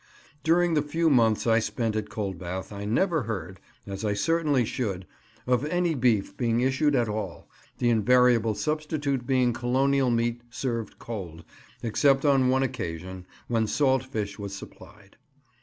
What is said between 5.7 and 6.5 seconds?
beef